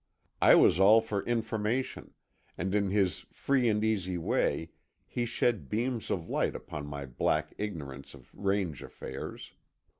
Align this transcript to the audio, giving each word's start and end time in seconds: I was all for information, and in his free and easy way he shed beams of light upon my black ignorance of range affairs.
I 0.41 0.55
was 0.55 0.79
all 0.79 0.99
for 0.99 1.21
information, 1.27 2.15
and 2.57 2.73
in 2.73 2.89
his 2.89 3.19
free 3.31 3.69
and 3.69 3.83
easy 3.83 4.17
way 4.17 4.71
he 5.05 5.27
shed 5.27 5.69
beams 5.69 6.09
of 6.09 6.27
light 6.27 6.55
upon 6.55 6.87
my 6.87 7.05
black 7.05 7.53
ignorance 7.59 8.15
of 8.15 8.33
range 8.33 8.81
affairs. 8.81 9.51